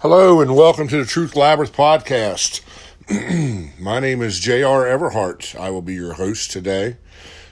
[0.00, 2.60] Hello and welcome to the Truth Labyrinth podcast.
[3.80, 4.84] My name is J.R.
[4.84, 5.58] Everhart.
[5.58, 6.98] I will be your host today.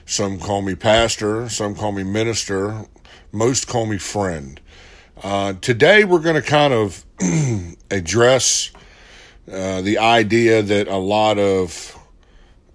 [0.05, 2.85] Some call me pastor, some call me minister,
[3.31, 4.61] most call me friend.
[5.23, 7.03] Uh, today we're going to kind of
[7.89, 8.69] address
[9.51, 11.97] uh, the idea that a lot of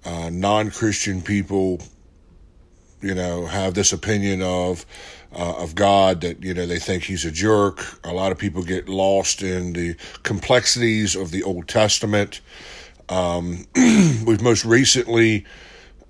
[0.04, 1.80] uh, non Christian people,
[3.00, 4.84] you know, have this opinion of
[5.34, 7.84] uh, of God that you know they think he's a jerk.
[8.04, 12.40] A lot of people get lost in the complexities of the Old Testament.
[13.08, 15.44] Um, we've most recently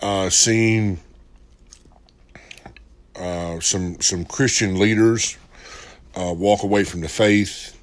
[0.00, 1.00] uh, seen
[3.16, 5.36] uh, some some Christian leaders
[6.14, 7.76] uh, walk away from the faith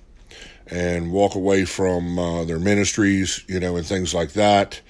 [0.70, 4.82] and walk away from uh, their ministries, you know, and things like that.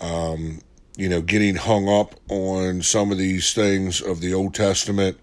[0.00, 0.60] Um,
[0.96, 5.18] you know, getting hung up on some of these things of the Old Testament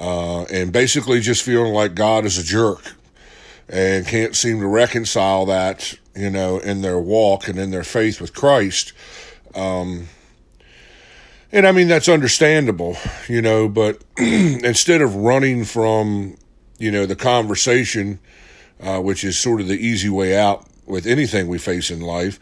[0.00, 2.94] uh, and basically just feeling like God is a jerk
[3.68, 8.20] and can't seem to reconcile that, you know, in their walk and in their faith
[8.20, 8.94] with Christ.
[9.54, 10.08] Um,
[11.52, 12.96] and I mean, that's understandable,
[13.28, 16.36] you know, but instead of running from,
[16.78, 18.20] you know, the conversation,
[18.80, 22.40] uh, which is sort of the easy way out with anything we face in life,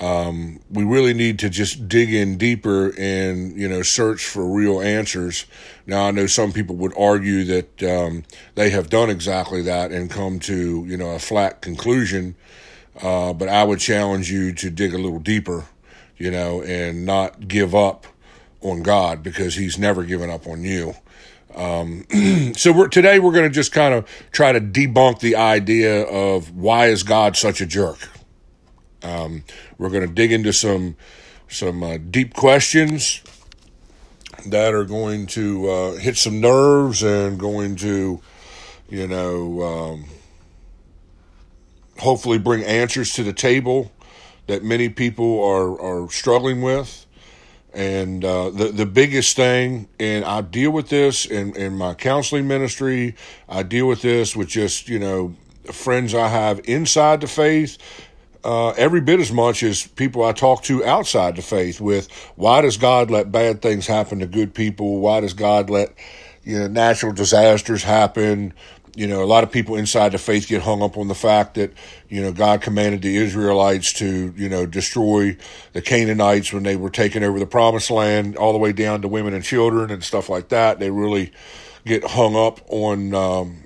[0.00, 4.80] um, we really need to just dig in deeper and you know search for real
[4.80, 5.46] answers.
[5.86, 8.24] Now I know some people would argue that um,
[8.56, 12.34] they have done exactly that and come to you know a flat conclusion,
[13.00, 15.64] uh, but I would challenge you to dig a little deeper,
[16.18, 18.06] you know, and not give up
[18.60, 20.94] on God because He's never given up on you.
[21.54, 22.04] Um,
[22.54, 26.54] so we're, today we're going to just kind of try to debunk the idea of
[26.54, 28.10] why is God such a jerk.
[29.06, 29.44] Um,
[29.78, 30.96] we're going to dig into some
[31.48, 33.22] some uh, deep questions
[34.46, 38.20] that are going to uh, hit some nerves and going to,
[38.88, 40.04] you know, um,
[41.98, 43.92] hopefully bring answers to the table
[44.48, 47.06] that many people are are struggling with.
[47.72, 52.48] And uh, the the biggest thing, and I deal with this in, in my counseling
[52.48, 53.14] ministry.
[53.48, 55.36] I deal with this with just you know
[55.72, 57.76] friends I have inside the faith
[58.46, 62.60] uh, every bit as much as people I talk to outside the faith with why
[62.60, 65.00] does God let bad things happen to good people?
[65.00, 65.92] Why does God let
[66.44, 68.54] you know natural disasters happen?
[68.94, 71.56] You know, a lot of people inside the faith get hung up on the fact
[71.56, 71.72] that,
[72.08, 75.36] you know, God commanded the Israelites to, you know, destroy
[75.72, 79.08] the Canaanites when they were taking over the promised land, all the way down to
[79.08, 80.78] women and children and stuff like that.
[80.78, 81.32] They really
[81.84, 83.64] get hung up on, um,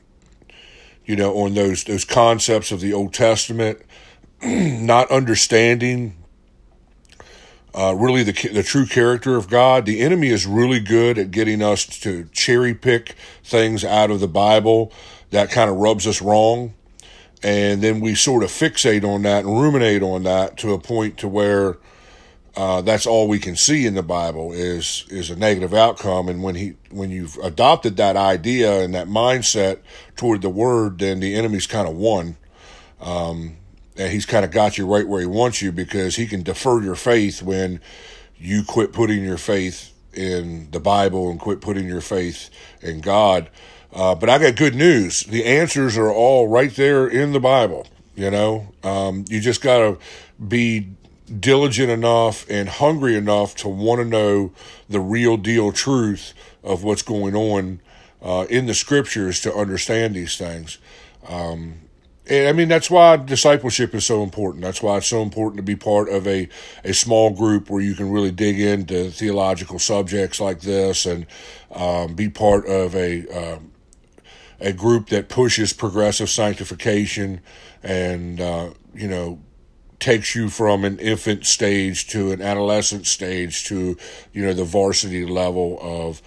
[1.05, 3.83] you know, on those, those concepts of the Old Testament
[4.43, 6.17] not understanding
[7.75, 9.87] uh, really the the true character of God.
[9.87, 13.15] The enemy is really good at getting us to cherry pick
[13.45, 14.93] things out of the Bible
[15.31, 16.75] that kind of rubs us wrong,
[17.43, 21.19] and then we sort of fixate on that and ruminate on that to a point
[21.19, 21.79] to where
[22.57, 26.29] uh, that's all we can see in the Bible is is a negative outcome.
[26.29, 29.79] And when he when you've adopted that idea and that mindset
[30.17, 32.37] toward the Word, then the enemy's kind of won.
[33.01, 33.57] Um,
[34.01, 36.83] and he's kind of got you right where he wants you because he can defer
[36.83, 37.81] your faith when
[38.39, 42.49] you quit putting your faith in the Bible and quit putting your faith
[42.81, 43.51] in God.
[43.93, 45.25] Uh, but I got good news.
[45.25, 47.87] The answers are all right there in the Bible.
[48.17, 49.99] You know, um, you just got to
[50.43, 50.89] be
[51.39, 54.53] diligent enough and hungry enough to want to know
[54.89, 56.33] the real deal truth
[56.65, 57.81] of what's going on
[58.23, 60.79] uh, in the scriptures to understand these things.
[61.29, 61.90] Um,
[62.31, 64.63] and I mean, that's why discipleship is so important.
[64.63, 66.49] That's why it's so important to be part of a,
[66.85, 71.27] a small group where you can really dig into theological subjects like this and
[71.73, 73.73] um, be part of a, um,
[74.61, 77.41] a group that pushes progressive sanctification
[77.83, 79.41] and, uh, you know,
[79.99, 83.97] takes you from an infant stage to an adolescent stage to,
[84.33, 86.23] you know, the varsity level of,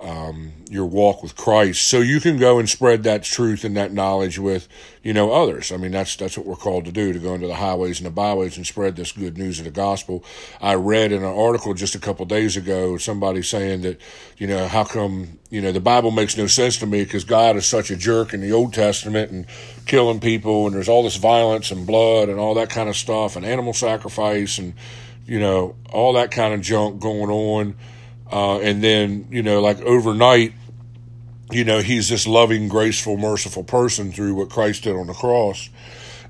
[0.00, 3.92] um, your walk with Christ, so you can go and spread that truth and that
[3.92, 4.68] knowledge with,
[5.02, 5.72] you know, others.
[5.72, 8.06] I mean, that's that's what we're called to do: to go into the highways and
[8.06, 10.24] the byways and spread this good news of the gospel.
[10.60, 14.00] I read in an article just a couple days ago somebody saying that,
[14.36, 17.56] you know, how come you know the Bible makes no sense to me because God
[17.56, 19.46] is such a jerk in the Old Testament and
[19.86, 23.36] killing people and there's all this violence and blood and all that kind of stuff
[23.36, 24.74] and animal sacrifice and
[25.26, 27.76] you know all that kind of junk going on
[28.30, 30.52] uh, and then, you know, like overnight,
[31.50, 35.70] you know, he's this loving, graceful, merciful person through what Christ did on the cross.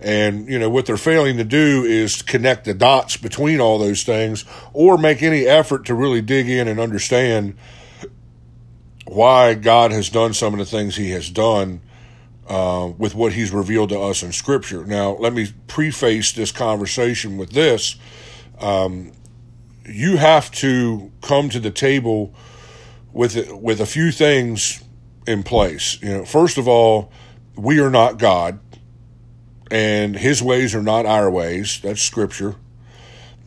[0.01, 4.05] And, you know, what they're failing to do is connect the dots between all those
[4.05, 7.57] things or make any effort to really dig in and understand
[9.07, 11.81] why God has done some of the things he has done
[12.49, 14.85] uh, with what He's revealed to us in Scripture.
[14.85, 17.97] Now, let me preface this conversation with this.
[18.61, 19.13] Um,
[19.89, 22.35] you have to come to the table
[23.13, 24.83] with with a few things
[25.27, 26.01] in place.
[26.03, 27.13] You know, first of all,
[27.57, 28.61] we are not God,
[29.71, 31.81] and His ways are not our ways.
[31.83, 32.57] That's Scripture.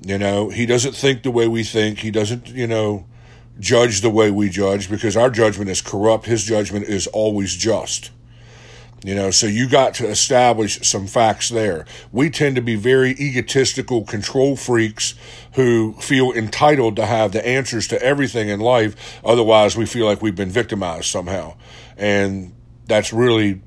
[0.01, 1.99] You know, He doesn't think the way we think.
[1.99, 3.05] He doesn't, you know,
[3.59, 6.25] judge the way we judge because our judgment is corrupt.
[6.25, 8.11] His judgment is always just.
[9.03, 11.85] You know, so you got to establish some facts there.
[12.11, 15.15] We tend to be very egotistical control freaks
[15.53, 19.19] who feel entitled to have the answers to everything in life.
[19.25, 21.55] Otherwise, we feel like we've been victimized somehow.
[21.97, 22.53] And
[22.85, 23.61] that's really,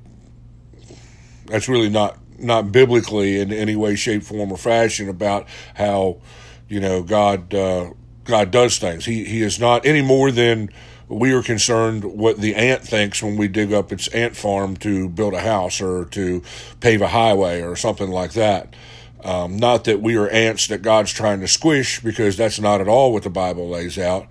[1.47, 6.21] that's really not, not biblically in any way, shape, form, or fashion about how,
[6.69, 7.91] you know, God, uh,
[8.23, 9.03] God does things.
[9.03, 10.69] He, he is not any more than,
[11.07, 15.07] we are concerned what the ant thinks when we dig up its ant farm to
[15.09, 16.41] build a house or to
[16.79, 18.75] pave a highway or something like that.
[19.23, 22.87] Um, not that we are ants that God's trying to squish, because that's not at
[22.87, 24.27] all what the Bible lays out,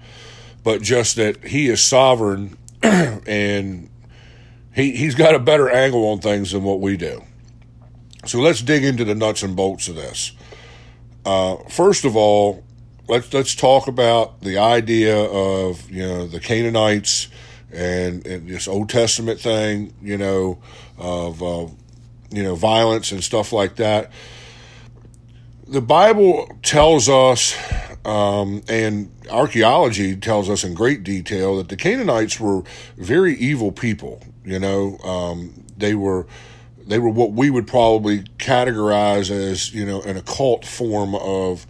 [0.62, 3.90] but just that He is sovereign and
[4.72, 7.24] he, He's got a better angle on things than what we do.
[8.26, 10.32] So let's dig into the nuts and bolts of this.
[11.24, 12.62] Uh, first of all,
[13.08, 17.28] let's let's talk about the idea of you know the Canaanites
[17.72, 20.58] and, and this Old Testament thing, you know,
[20.98, 21.66] of uh,
[22.30, 24.10] you know violence and stuff like that.
[25.66, 27.56] The Bible tells us,
[28.04, 32.62] um, and archaeology tells us in great detail that the Canaanites were
[32.96, 34.22] very evil people.
[34.44, 36.26] You know, um, they were
[36.86, 41.66] they were what we would probably categorize as you know an occult form of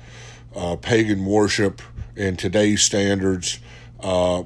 [0.54, 1.82] uh, pagan worship
[2.16, 3.58] in today's standards
[4.00, 4.40] uh,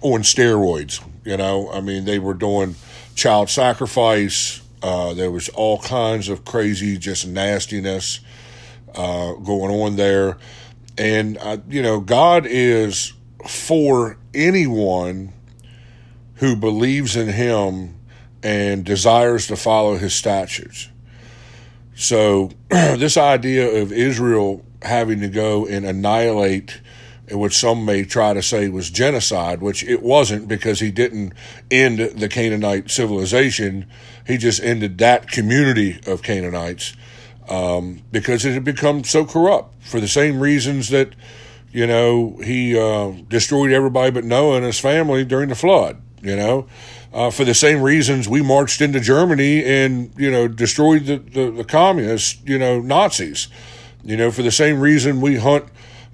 [0.00, 1.02] on steroids.
[1.24, 2.76] You know, I mean, they were doing
[3.14, 4.62] child sacrifice.
[4.82, 8.20] Uh, there was all kinds of crazy, just nastiness
[8.94, 10.38] uh, going on there.
[10.98, 13.12] And, uh, you know, God is
[13.46, 15.32] for anyone
[16.36, 17.94] who believes in Him
[18.42, 20.88] and desires to follow His statutes.
[21.94, 26.80] So, this idea of Israel having to go and annihilate
[27.30, 31.32] which some may try to say was genocide, which it wasn't because he didn't
[31.70, 33.86] end the Canaanite civilization.
[34.26, 36.94] He just ended that community of Canaanites
[37.48, 41.14] um, because it had become so corrupt for the same reasons that,
[41.72, 46.36] you know, he uh, destroyed everybody but Noah and his family during the flood, you
[46.36, 46.66] know.
[47.12, 51.50] Uh, for the same reasons we marched into Germany and, you know, destroyed the, the,
[51.50, 53.48] the communists, you know, Nazis.
[54.06, 55.64] You know, for the same reason we hunt,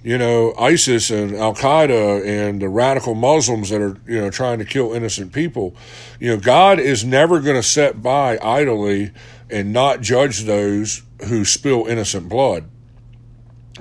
[0.02, 4.58] you know, ISIS and Al Qaeda and the radical Muslims that are, you know, trying
[4.60, 5.76] to kill innocent people.
[6.18, 9.10] You know, God is never going to sit by idly
[9.50, 12.64] and not judge those who spill innocent blood.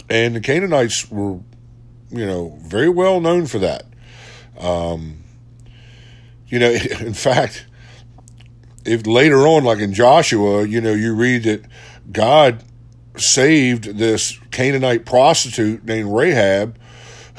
[0.10, 1.40] And the Canaanites were,
[2.10, 3.86] you know, very well known for that.
[4.60, 5.24] Um,
[6.48, 6.70] you know,
[7.00, 7.66] in fact,
[8.84, 11.64] if later on, like in Joshua, you know, you read that
[12.12, 12.62] God
[13.18, 16.78] saved this Canaanite prostitute named Rahab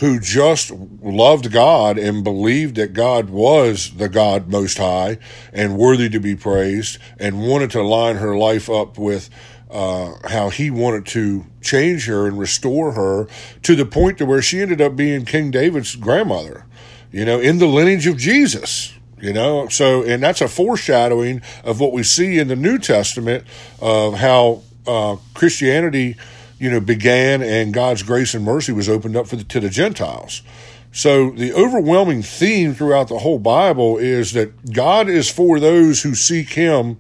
[0.03, 5.19] who just loved God and believed that God was the God most high
[5.53, 9.31] and worthy to be praised and wanted to line her life up with
[9.71, 13.29] uh, how he wanted to change her and restore her
[13.63, 16.67] to the point to where she ended up being King David's grandmother,
[17.13, 18.93] you know, in the lineage of Jesus.
[19.21, 23.45] You know, so, and that's a foreshadowing of what we see in the New Testament
[23.81, 26.17] of how uh, Christianity,
[26.59, 29.71] you know, began and God's grace and mercy was opened up for the, to the
[29.71, 30.43] Gentiles.
[30.93, 36.15] So the overwhelming theme throughout the whole Bible is that God is for those who
[36.15, 36.99] seek Him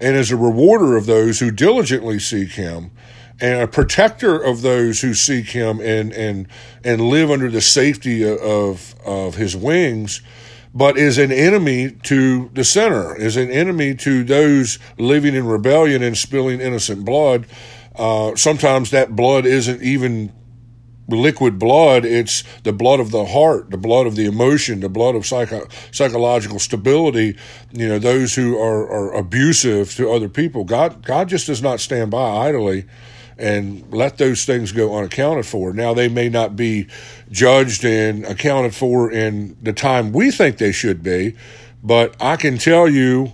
[0.00, 2.90] and is a rewarder of those who diligently seek Him
[3.40, 6.48] and a protector of those who seek Him and, and,
[6.82, 10.22] and live under the safety of, of His wings
[10.74, 16.02] but is an enemy to the sinner, is an enemy to those living in rebellion
[16.02, 17.46] and spilling innocent blood.
[17.94, 20.32] Uh, sometimes that blood isn't even
[21.06, 25.14] liquid blood, it's the blood of the heart, the blood of the emotion, the blood
[25.14, 27.36] of psycho- psychological stability.
[27.72, 30.64] You know, those who are, are abusive to other people.
[30.64, 32.86] God, God just does not stand by idly
[33.38, 35.72] and let those things go unaccounted for.
[35.72, 36.86] Now, they may not be
[37.30, 41.34] judged and accounted for in the time we think they should be,
[41.82, 43.32] but I can tell you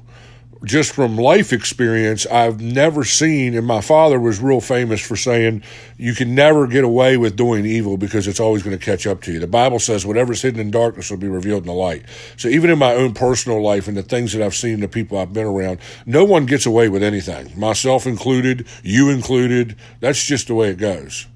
[0.64, 5.62] just from life experience, I've never seen, and my father was real famous for saying,
[5.96, 9.22] you can never get away with doing evil because it's always going to catch up
[9.22, 9.40] to you.
[9.40, 12.04] The Bible says, whatever's hidden in darkness will be revealed in the light.
[12.36, 15.16] So even in my own personal life and the things that I've seen, the people
[15.16, 19.76] I've been around, no one gets away with anything, myself included, you included.
[20.00, 21.26] That's just the way it goes.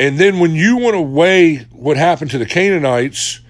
[0.00, 3.40] And then when you want to weigh what happened to the Canaanites,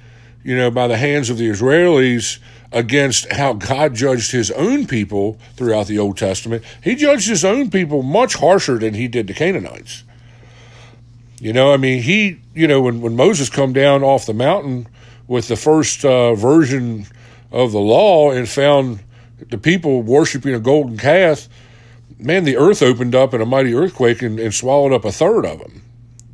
[0.42, 2.38] you know, by the hands of the Israelis,
[2.72, 7.70] against how God judged his own people throughout the Old Testament, he judged his own
[7.70, 10.04] people much harsher than he did the Canaanites.
[11.40, 14.88] You know, I mean, he, you know, when, when Moses come down off the mountain
[15.26, 17.06] with the first uh, version
[17.52, 19.00] of the law and found
[19.50, 21.48] the people worshiping a golden calf,
[22.18, 25.46] man, the earth opened up in a mighty earthquake and, and swallowed up a third
[25.46, 25.82] of them.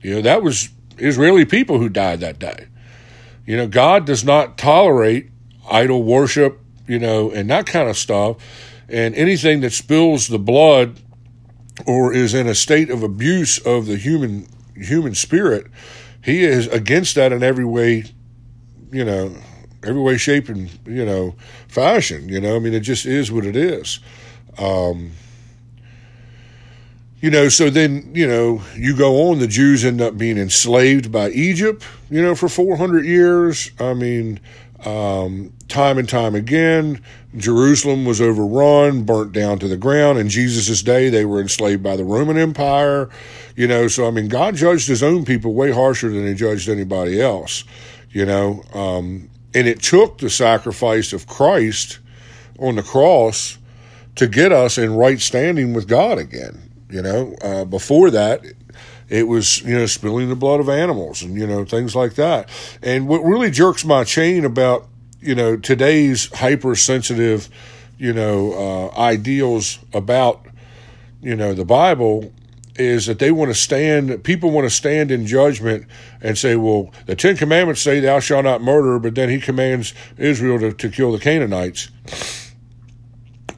[0.01, 2.67] You know, that was Israeli people who died that day.
[3.47, 5.31] You know, God does not tolerate
[5.71, 8.37] idol worship, you know, and that kind of stuff.
[8.89, 11.01] And anything that spills the blood
[11.87, 15.67] or is in a state of abuse of the human human spirit,
[16.23, 18.05] he is against that in every way,
[18.91, 19.35] you know,
[19.85, 21.35] every way, shape, and you know,
[21.69, 22.29] fashion.
[22.29, 24.01] You know, I mean, it just is what it is.
[24.59, 25.13] Um,
[27.25, 31.11] you know, so then, you know, you go on, the Jews end up being enslaved
[31.11, 33.71] by Egypt, you know, for 400 years.
[33.81, 34.41] I mean,
[34.87, 37.01] um, time and time again,
[37.37, 40.19] Jerusalem was overrun, burnt down to the ground.
[40.19, 43.09] In Jesus' day, they were enslaved by the Roman Empire.
[43.57, 46.69] You know, so I mean, God judged his own people way harsher than he judged
[46.69, 47.65] anybody else,
[48.11, 48.63] you know.
[48.73, 52.01] Um, and it took the sacrifice of Christ
[52.59, 53.59] on the cross
[54.17, 56.61] to get us in right standing with God again.
[56.91, 58.45] You know, uh, before that,
[59.15, 62.49] it was, you know, spilling the blood of animals and, you know, things like that.
[62.83, 64.89] And what really jerks my chain about,
[65.21, 67.49] you know, today's hypersensitive,
[67.97, 70.45] you know, uh, ideals about,
[71.23, 72.33] you know, the Bible
[72.77, 75.87] is that they want to stand, people want to stand in judgment
[76.21, 79.95] and say, well, the Ten Commandments say, thou shalt not murder, but then he commands
[80.19, 81.89] Israel to, to kill the Canaanites.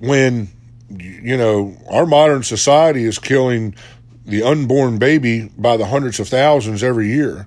[0.00, 0.48] When,
[0.90, 3.74] you know, our modern society is killing
[4.26, 7.46] the unborn baby by the hundreds of thousands every year.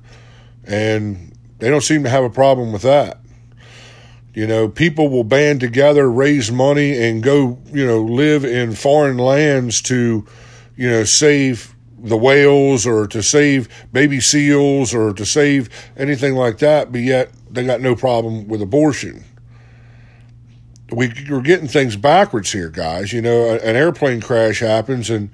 [0.64, 3.20] And they don't seem to have a problem with that.
[4.34, 9.18] You know, people will band together, raise money, and go, you know, live in foreign
[9.18, 10.26] lands to,
[10.78, 16.60] you know, save the whales or to save baby seals or to save anything like
[16.60, 19.26] that, but yet they got no problem with abortion.
[20.92, 23.12] We, we're getting things backwards here, guys.
[23.12, 25.30] You know, an airplane crash happens and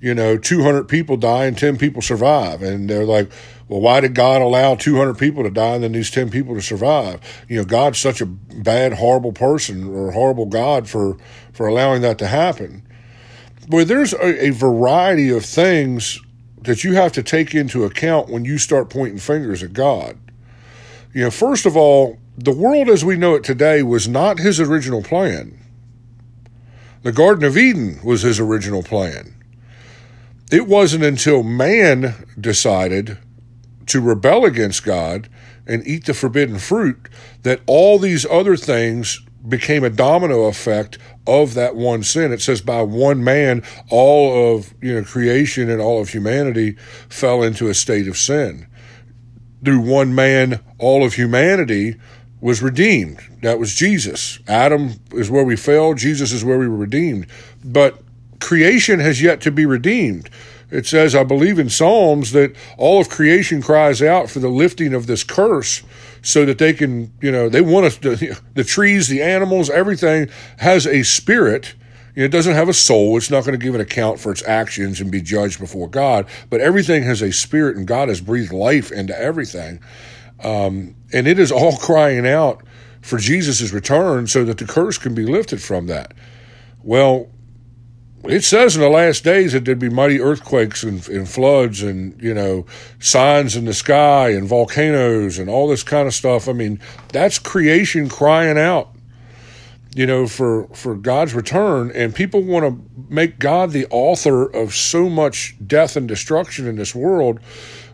[0.00, 2.62] you know, 200 people die and 10 people survive.
[2.62, 3.30] And they're like,
[3.68, 6.62] well, why did God allow 200 people to die and then these 10 people to
[6.62, 7.20] survive?
[7.48, 11.18] You know, God's such a bad, horrible person or horrible God for,
[11.52, 12.82] for allowing that to happen.
[13.68, 16.18] But there's a, a variety of things
[16.62, 20.18] that you have to take into account when you start pointing fingers at God.
[21.12, 24.60] You know, first of all, the world as we know it today was not his
[24.60, 25.58] original plan.
[27.02, 29.34] The Garden of Eden was his original plan
[30.50, 33.18] it wasn't until man decided
[33.86, 35.28] to rebel against God
[35.66, 37.08] and eat the forbidden fruit
[37.42, 42.32] that all these other things became a domino effect of that one sin.
[42.32, 46.72] It says by one man, all of you know creation and all of humanity
[47.08, 48.66] fell into a state of sin.
[49.64, 51.96] Through one man, all of humanity
[52.40, 53.20] was redeemed.
[53.42, 54.38] That was Jesus.
[54.48, 55.94] Adam is where we fell.
[55.94, 57.26] Jesus is where we were redeemed.
[57.64, 58.02] But
[58.40, 60.30] creation has yet to be redeemed.
[60.70, 64.94] It says, I believe in Psalms, that all of creation cries out for the lifting
[64.94, 65.82] of this curse
[66.22, 68.16] so that they can, you know, they want us to,
[68.54, 70.28] the trees, the animals, everything
[70.58, 71.74] has a spirit.
[72.14, 73.16] It doesn't have a soul.
[73.16, 76.26] It's not going to give an account for its actions and be judged before God.
[76.50, 79.80] But everything has a spirit, and God has breathed life into everything.
[80.42, 82.62] Um, and it is all crying out
[83.00, 86.12] for Jesus' return so that the curse can be lifted from that.
[86.82, 87.28] Well,
[88.24, 92.20] it says in the last days that there'd be mighty earthquakes and, and, floods and
[92.22, 92.66] you know
[92.98, 96.48] signs in the sky and volcanoes and all this kind of stuff.
[96.48, 98.90] I mean that's creation crying out
[99.94, 101.90] you know for for god's return.
[101.94, 106.76] And people want to make god the author of so much death and destruction in
[106.76, 107.40] this world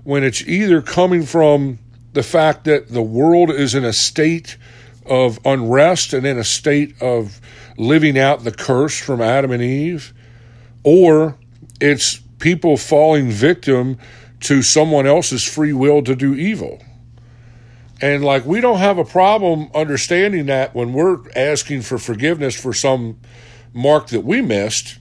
[0.04, 1.78] when it's either coming from
[2.12, 4.56] the fact that the world is in a state
[5.04, 7.40] of unrest and in a state of
[7.76, 10.14] living out the curse from Adam and Eve,
[10.86, 11.36] or
[11.80, 13.98] it's people falling victim
[14.38, 16.80] to someone else's free will to do evil.
[18.00, 22.72] And like we don't have a problem understanding that when we're asking for forgiveness for
[22.72, 23.18] some
[23.74, 24.98] mark that we missed,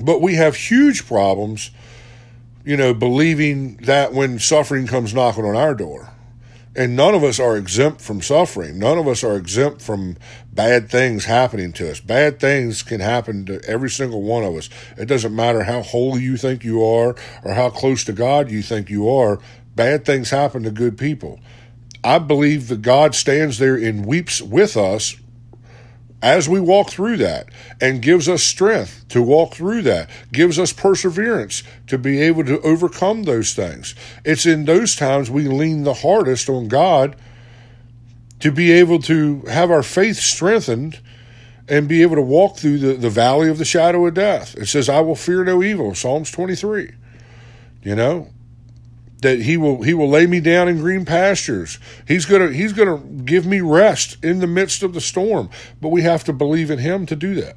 [0.00, 1.72] but we have huge problems,
[2.64, 6.13] you know, believing that when suffering comes knocking on our door.
[6.76, 8.78] And none of us are exempt from suffering.
[8.78, 10.16] None of us are exempt from
[10.52, 12.00] bad things happening to us.
[12.00, 14.68] Bad things can happen to every single one of us.
[14.96, 17.14] It doesn't matter how holy you think you are
[17.44, 19.38] or how close to God you think you are.
[19.76, 21.38] Bad things happen to good people.
[22.02, 25.16] I believe that God stands there and weeps with us
[26.24, 27.50] as we walk through that
[27.82, 32.58] and gives us strength to walk through that, gives us perseverance to be able to
[32.62, 33.94] overcome those things.
[34.24, 37.14] It's in those times we lean the hardest on God
[38.40, 40.98] to be able to have our faith strengthened
[41.68, 44.56] and be able to walk through the, the valley of the shadow of death.
[44.56, 46.90] It says, I will fear no evil, Psalms 23.
[47.82, 48.30] You know,
[49.24, 51.78] that he will he will lay me down in green pastures.
[52.06, 55.48] He's gonna he's gonna give me rest in the midst of the storm.
[55.80, 57.56] But we have to believe in him to do that.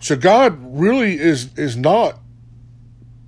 [0.00, 2.20] So God really is is not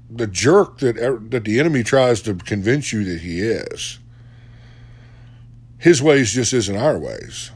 [0.08, 0.94] the jerk that
[1.30, 3.98] that the enemy tries to convince you that he is.
[5.76, 7.50] His ways just isn't our ways.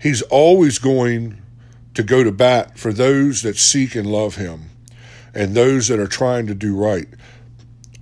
[0.00, 1.42] He's always going
[1.94, 4.71] to go to bat for those that seek and love him
[5.34, 7.08] and those that are trying to do right.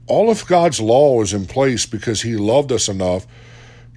[0.07, 3.27] All of God's law is in place because He loved us enough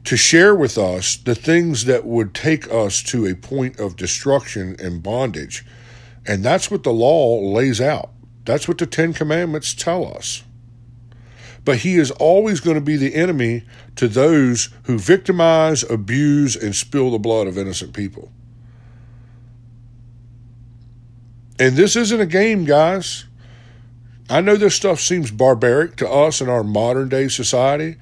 [0.03, 4.75] to share with us the things that would take us to a point of destruction
[4.79, 5.65] and bondage.
[6.25, 8.11] And that's what the law lays out.
[8.45, 10.43] That's what the Ten Commandments tell us.
[11.65, 13.63] But he is always going to be the enemy
[13.95, 18.32] to those who victimize, abuse, and spill the blood of innocent people.
[21.63, 23.23] And this isn't a game, guys.
[24.29, 27.95] I know this stuff seems barbaric to us in our modern day society.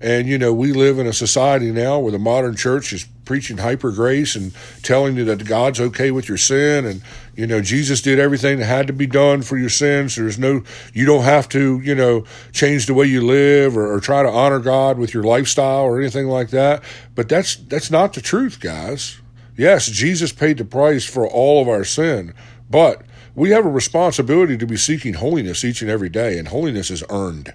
[0.00, 3.58] And, you know, we live in a society now where the modern church is preaching
[3.58, 6.86] hyper grace and telling you that God's okay with your sin.
[6.86, 7.02] And,
[7.34, 10.14] you know, Jesus did everything that had to be done for your sins.
[10.14, 10.62] There's no,
[10.94, 14.30] you don't have to, you know, change the way you live or, or try to
[14.30, 16.84] honor God with your lifestyle or anything like that.
[17.16, 19.20] But that's, that's not the truth, guys.
[19.56, 22.34] Yes, Jesus paid the price for all of our sin,
[22.70, 23.02] but
[23.34, 27.02] we have a responsibility to be seeking holiness each and every day, and holiness is
[27.10, 27.52] earned.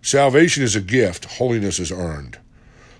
[0.00, 2.38] Salvation is a gift, holiness is earned.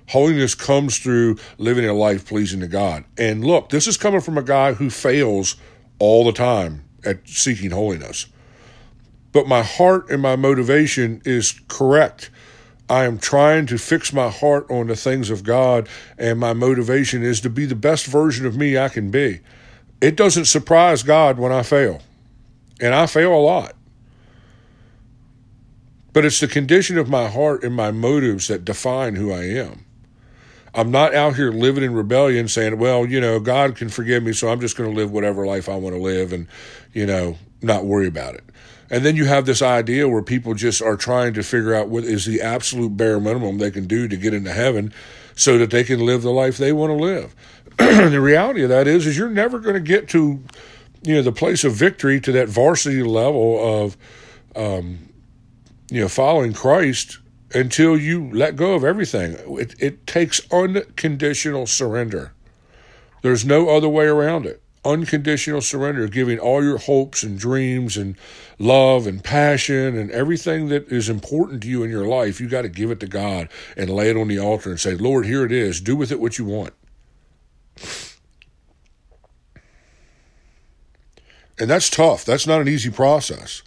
[0.08, 3.04] Holiness comes through living a life pleasing to God.
[3.16, 5.56] And look, this is coming from a guy who fails
[5.98, 8.26] all the time at seeking holiness.
[9.32, 12.30] But my heart and my motivation is correct.
[12.88, 17.22] I am trying to fix my heart on the things of God, and my motivation
[17.22, 19.40] is to be the best version of me I can be
[20.00, 22.00] it doesn't surprise God when I fail.
[22.80, 23.74] And I fail a lot.
[26.12, 29.84] But it's the condition of my heart and my motives that define who I am.
[30.74, 34.32] I'm not out here living in rebellion saying, well, you know, God can forgive me,
[34.32, 36.46] so I'm just going to live whatever life I want to live and,
[36.92, 38.44] you know, not worry about it.
[38.90, 42.04] And then you have this idea where people just are trying to figure out what
[42.04, 44.92] is the absolute bare minimum they can do to get into heaven
[45.34, 47.34] so that they can live the life they want to live.
[48.10, 50.42] the reality of that is, is you're never going to get to,
[51.02, 53.96] you know, the place of victory to that varsity level of,
[54.56, 54.98] um,
[55.88, 57.18] you know, following Christ
[57.54, 59.36] until you let go of everything.
[59.58, 62.32] It, it takes unconditional surrender.
[63.22, 64.60] There's no other way around it.
[64.84, 68.16] Unconditional surrender, giving all your hopes and dreams and
[68.58, 72.62] love and passion and everything that is important to you in your life, you got
[72.62, 75.44] to give it to God and lay it on the altar and say, Lord, here
[75.44, 75.80] it is.
[75.80, 76.74] Do with it what you want.
[81.58, 82.24] And that's tough.
[82.24, 83.62] That's not an easy process.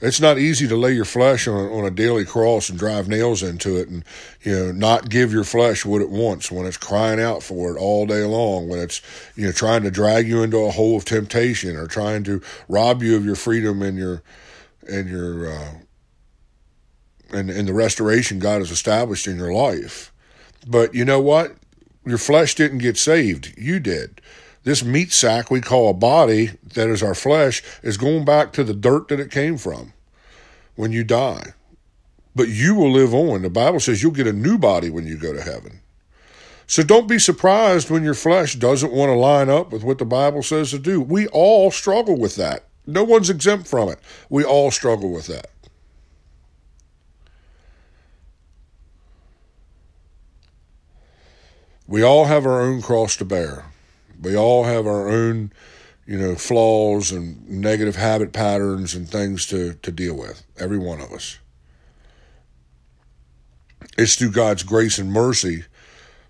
[0.00, 3.40] It's not easy to lay your flesh on, on a daily cross and drive nails
[3.40, 4.04] into it and,
[4.42, 7.78] you know, not give your flesh what it wants when it's crying out for it
[7.78, 9.00] all day long, when it's,
[9.36, 13.00] you know, trying to drag you into a hole of temptation or trying to rob
[13.00, 14.22] you of your freedom and your,
[14.88, 15.74] and your, uh,
[17.32, 20.12] and, and the restoration God has established in your life.
[20.66, 21.54] But you know what?
[22.04, 23.54] Your flesh didn't get saved.
[23.56, 24.20] You did.
[24.64, 28.64] This meat sack we call a body, that is our flesh, is going back to
[28.64, 29.92] the dirt that it came from
[30.76, 31.54] when you die.
[32.34, 33.42] But you will live on.
[33.42, 35.80] The Bible says you'll get a new body when you go to heaven.
[36.66, 40.04] So don't be surprised when your flesh doesn't want to line up with what the
[40.04, 41.00] Bible says to do.
[41.00, 42.64] We all struggle with that.
[42.86, 43.98] No one's exempt from it.
[44.30, 45.50] We all struggle with that.
[51.92, 53.66] We all have our own cross to bear.
[54.18, 55.52] We all have our own,
[56.06, 60.42] you know, flaws and negative habit patterns and things to, to deal with.
[60.58, 61.38] Every one of us.
[63.98, 65.64] It's through God's grace and mercy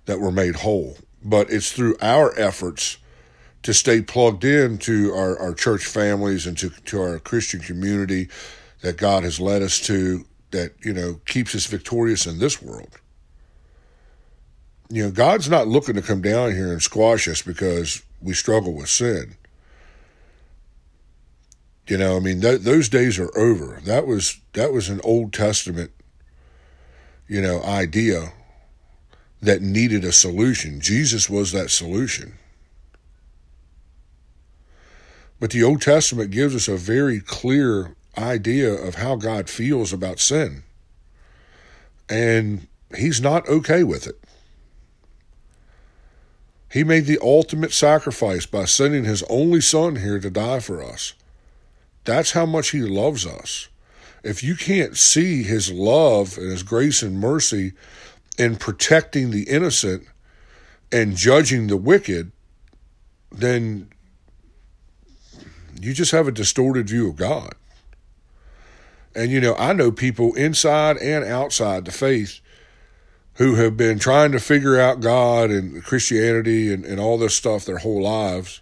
[0.06, 0.96] that we're made whole.
[1.22, 2.98] But it's through our efforts
[3.62, 8.28] to stay plugged in to our, our church families and to, to our Christian community
[8.80, 12.98] that God has led us to that, you know, keeps us victorious in this world.
[14.92, 18.74] You know, God's not looking to come down here and squash us because we struggle
[18.74, 19.36] with sin.
[21.88, 23.80] You know, I mean, th- those days are over.
[23.86, 25.92] That was that was an Old Testament,
[27.26, 28.34] you know, idea
[29.40, 30.78] that needed a solution.
[30.78, 32.34] Jesus was that solution.
[35.40, 40.20] But the Old Testament gives us a very clear idea of how God feels about
[40.20, 40.64] sin.
[42.10, 44.21] And he's not okay with it.
[46.72, 51.12] He made the ultimate sacrifice by sending his only son here to die for us.
[52.04, 53.68] That's how much he loves us.
[54.24, 57.72] If you can't see his love and his grace and mercy
[58.38, 60.06] in protecting the innocent
[60.90, 62.32] and judging the wicked,
[63.30, 63.90] then
[65.78, 67.54] you just have a distorted view of God.
[69.14, 72.40] And, you know, I know people inside and outside the faith
[73.34, 77.64] who have been trying to figure out God and Christianity and, and all this stuff
[77.64, 78.60] their whole lives.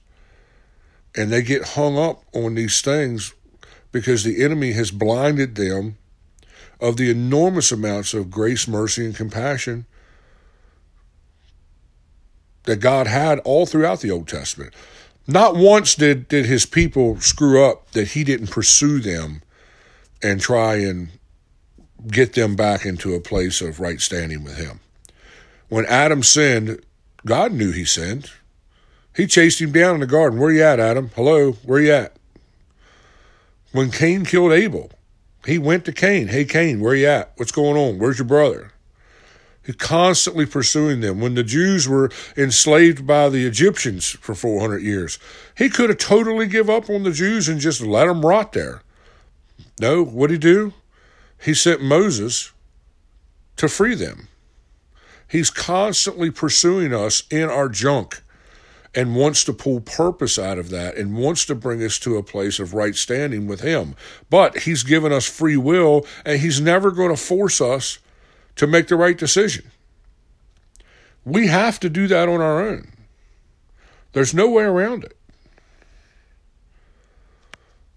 [1.17, 3.35] And they get hung up on these things
[3.91, 5.99] because the enemy has blinded them
[6.81, 9.87] of the enormous amounts of grace, mercy, and compassion
[12.65, 14.75] that God had all throughout the Old Testament.
[15.27, 19.43] Not once did, did his people screw up that he didn't pursue them
[20.23, 21.11] and try and
[22.09, 24.81] get them back into a place of right standing with him.
[25.69, 26.85] When Adam sinned,
[27.25, 28.31] God knew he sinned.
[29.15, 30.39] He chased him down in the garden.
[30.39, 31.11] Where you at, Adam?
[31.15, 32.17] Hello, where you at?
[33.73, 34.91] When Cain killed Abel,
[35.47, 36.29] he went to Cain.
[36.29, 37.33] Hey, Cain, where you at?
[37.37, 37.99] What's going on?
[37.99, 38.73] Where's your brother?
[39.65, 41.21] He's constantly pursuing them.
[41.21, 45.19] When the Jews were enslaved by the Egyptians for 400 years,
[45.57, 48.83] he could have totally give up on the Jews and just let them rot there.
[49.79, 50.73] No, what did he do?
[51.42, 52.53] He sent Moses
[53.57, 54.29] to free them.
[55.26, 58.22] He's constantly pursuing us in our junk
[58.94, 62.22] and wants to pull purpose out of that and wants to bring us to a
[62.22, 63.94] place of right standing with Him.
[64.29, 67.98] But He's given us free will and He's never going to force us
[68.57, 69.70] to make the right decision.
[71.24, 72.92] We have to do that on our own.
[74.12, 75.16] There's no way around it.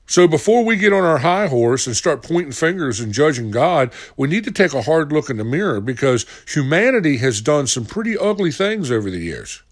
[0.06, 3.92] So before we get on our high horse and start pointing fingers and judging God,
[4.18, 7.86] we need to take a hard look in the mirror because humanity has done some
[7.86, 9.63] pretty ugly things over the years.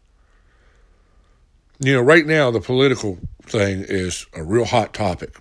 [1.80, 5.36] You know, right now the political thing is a real hot topic.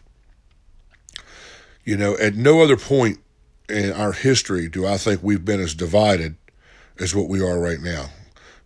[1.84, 3.18] You know, at no other point
[3.68, 6.36] in our history do I think we've been as divided
[6.98, 8.06] as what we are right now.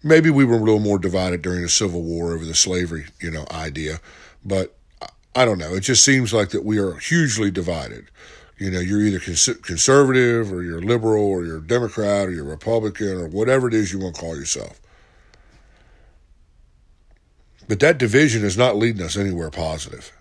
[0.03, 3.31] Maybe we were a little more divided during the Civil War over the slavery, you
[3.31, 4.01] know, idea,
[4.45, 4.77] but
[5.35, 5.75] I don't know.
[5.75, 8.11] It just seems like that we are hugely divided.
[8.57, 13.21] You know, you're either cons- conservative or you're liberal or you're Democrat or you're Republican
[13.21, 14.81] or whatever it is you want to call yourself.
[17.67, 20.13] But that division is not leading us anywhere positive.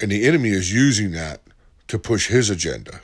[0.00, 1.40] And the enemy is using that
[1.88, 3.00] to push his agenda.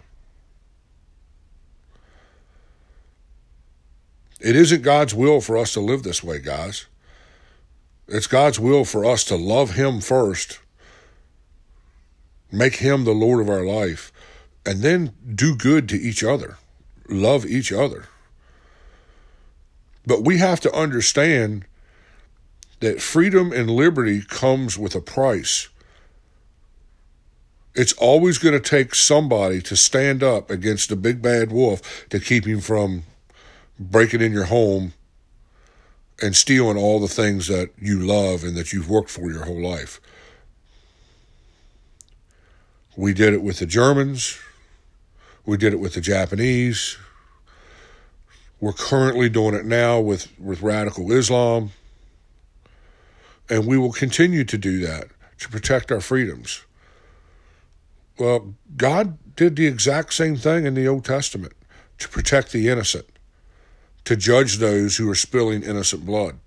[4.40, 6.86] It isn't God's will for us to live this way, guys.
[8.08, 10.58] It's God's will for us to love Him first,
[12.50, 14.12] make Him the Lord of our life,
[14.66, 16.58] and then do good to each other,
[17.08, 18.06] love each other.
[20.06, 21.64] But we have to understand
[22.80, 25.68] that freedom and liberty comes with a price.
[27.74, 32.18] It's always going to take somebody to stand up against the big bad wolf to
[32.18, 33.04] keep him from
[33.78, 34.92] breaking in your home
[36.22, 39.60] and stealing all the things that you love and that you've worked for your whole
[39.60, 40.00] life.
[42.96, 44.38] We did it with the Germans.
[45.44, 46.96] We did it with the Japanese.
[48.60, 51.72] We're currently doing it now with, with radical Islam.
[53.50, 55.08] And we will continue to do that
[55.40, 56.62] to protect our freedoms.
[58.18, 61.54] Well, God did the exact same thing in the Old Testament
[61.98, 63.06] to protect the innocent
[64.04, 66.38] to judge those who are spilling innocent blood.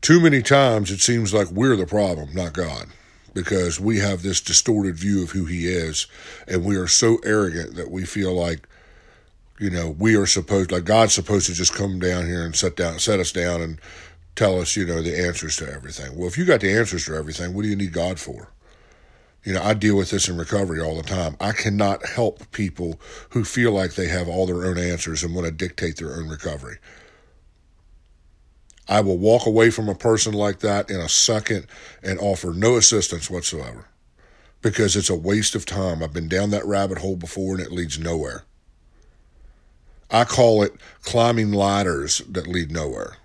[0.00, 2.88] Too many times it seems like we're the problem, not God,
[3.32, 6.06] because we have this distorted view of who He is,
[6.46, 8.68] and we are so arrogant that we feel like,
[9.58, 12.76] you know, we are supposed, like God's supposed to just come down here and set
[12.76, 13.80] down, set us down, and
[14.36, 16.14] tell us, you know, the answers to everything.
[16.18, 18.50] Well, if you got the answers to everything, what do you need God for?
[19.44, 21.36] You know, I deal with this in recovery all the time.
[21.38, 22.98] I cannot help people
[23.30, 26.28] who feel like they have all their own answers and want to dictate their own
[26.28, 26.78] recovery.
[28.88, 31.66] I will walk away from a person like that in a second
[32.02, 33.86] and offer no assistance whatsoever
[34.62, 36.02] because it's a waste of time.
[36.02, 38.44] I've been down that rabbit hole before and it leads nowhere.
[40.10, 43.16] I call it climbing ladders that lead nowhere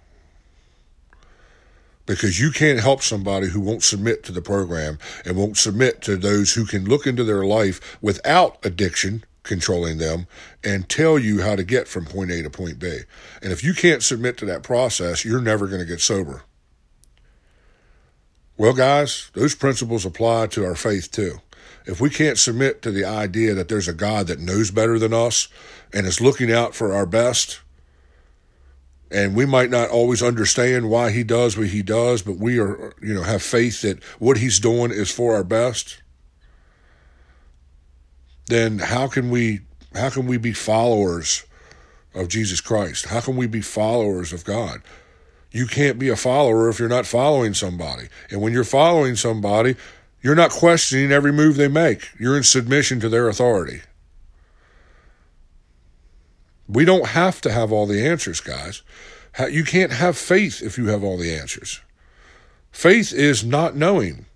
[2.09, 6.17] because you can't help somebody who won't submit to the program and won't submit to
[6.17, 10.25] those who can look into their life without addiction controlling them
[10.63, 13.01] and tell you how to get from point A to point B.
[13.43, 16.41] And if you can't submit to that process, you're never going to get sober.
[18.57, 21.41] Well, guys, those principles apply to our faith too.
[21.85, 25.13] If we can't submit to the idea that there's a God that knows better than
[25.13, 25.47] us
[25.93, 27.59] and is looking out for our best,
[29.11, 32.93] and we might not always understand why he does what he does, but we are,
[33.01, 36.01] you know, have faith that what he's doing is for our best.
[38.47, 39.61] Then how can we
[39.95, 41.45] how can we be followers
[42.13, 43.07] of Jesus Christ?
[43.07, 44.81] How can we be followers of God?
[45.51, 48.07] You can't be a follower if you're not following somebody.
[48.29, 49.75] And when you're following somebody,
[50.21, 52.09] you're not questioning every move they make.
[52.19, 53.81] You're in submission to their authority.
[56.69, 58.83] We don't have to have all the answers, guys.
[59.49, 61.81] You can't have faith if you have all the answers.
[62.71, 64.27] Faith is not knowing.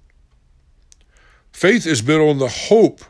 [1.52, 3.02] Faith is built on the hope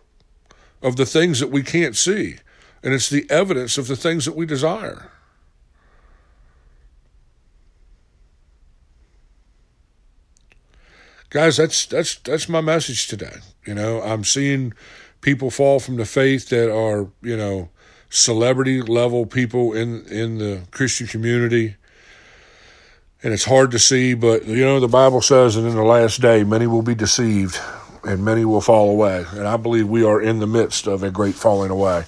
[0.81, 2.36] of the things that we can't see,
[2.83, 5.09] and it's the evidence of the things that we desire.
[11.29, 13.38] Guys, that's that's that's my message today.
[13.65, 14.73] You know, I'm seeing
[15.21, 17.69] people fall from the faith that are, you know,
[18.13, 21.76] celebrity level people in in the Christian community.
[23.23, 26.21] And it's hard to see, but you know the Bible says that in the last
[26.21, 27.60] day many will be deceived
[28.04, 29.26] and many will fall away.
[29.32, 32.04] And I believe we are in the midst of a great falling away.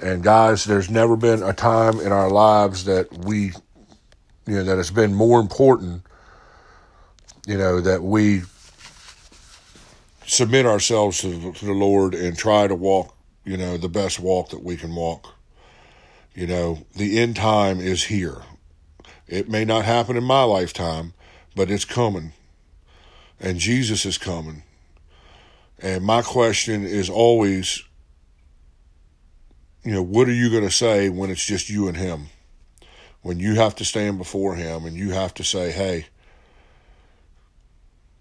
[0.00, 3.52] And guys, there's never been a time in our lives that we
[4.46, 6.02] you know that it's been more important
[7.46, 8.42] you know that we
[10.26, 13.14] submit ourselves to, to the Lord and try to walk
[13.48, 15.34] you know, the best walk that we can walk.
[16.34, 18.42] You know, the end time is here.
[19.26, 21.14] It may not happen in my lifetime,
[21.56, 22.34] but it's coming.
[23.40, 24.64] And Jesus is coming.
[25.78, 27.82] And my question is always,
[29.82, 32.26] you know, what are you going to say when it's just you and him?
[33.22, 36.08] When you have to stand before him and you have to say, hey,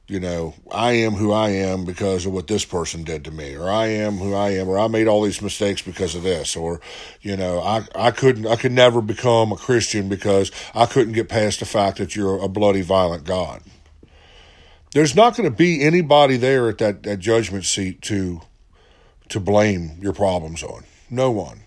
[0.08, 3.58] you know, I am who I am because of what this person did to me,
[3.58, 6.56] or I am who I am, or I made all these mistakes because of this,
[6.56, 6.80] or,
[7.22, 11.28] you know, I, I couldn't, I could never become a Christian because I couldn't get
[11.28, 13.62] past the fact that you're a bloody, violent God.
[14.93, 18.41] There's not going to be anybody there at that, that judgment seat to,
[19.28, 20.86] to blame your problems on.
[21.10, 21.63] No one.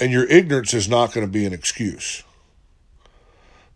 [0.00, 2.24] And your ignorance is not going to be an excuse.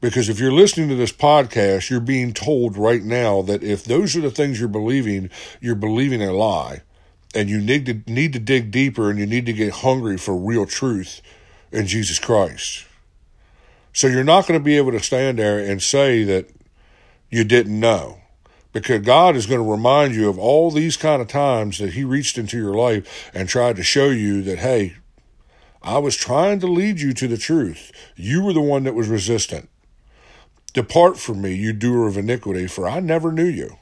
[0.03, 4.17] Because if you're listening to this podcast, you're being told right now that if those
[4.17, 6.83] are the things you're believing, you're believing a lie.
[7.37, 10.37] And you need to need to dig deeper and you need to get hungry for
[10.37, 11.23] real truth
[11.71, 12.85] in Jesus Christ.
[13.93, 16.51] So you're not going to be able to stand there and say that
[17.31, 18.19] you didn't know.
[18.73, 22.03] Because God is going to remind you of all these kind of times that He
[22.03, 24.97] reached into your life and tried to show you that, hey,
[25.81, 27.93] I was trying to lead you to the truth.
[28.17, 29.69] You were the one that was resistant.
[30.73, 33.77] Depart from me, you doer of iniquity, for I never knew you.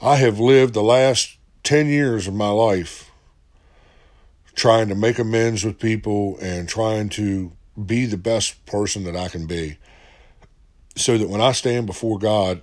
[0.00, 3.10] I have lived the last 10 years of my life
[4.54, 7.52] trying to make amends with people and trying to
[7.84, 9.78] be the best person that I can be
[10.96, 12.62] so that when I stand before God,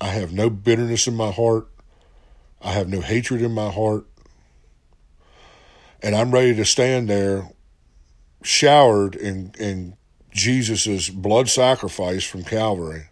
[0.00, 1.68] I have no bitterness in my heart,
[2.60, 4.06] I have no hatred in my heart,
[6.02, 7.50] and I'm ready to stand there
[8.42, 9.96] showered in, in
[10.30, 13.08] Jesus' blood sacrifice from Calvary.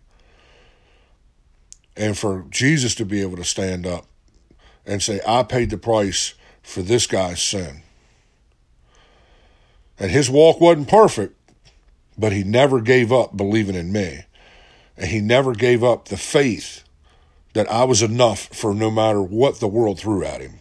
[1.97, 4.07] And for Jesus to be able to stand up
[4.85, 7.83] and say, I paid the price for this guy's sin.
[9.99, 11.35] And his walk wasn't perfect,
[12.19, 14.25] but he never gave up believing in me.
[14.97, 16.85] And he never gave up the faith
[17.55, 20.61] that I was enough for no matter what the world threw at him.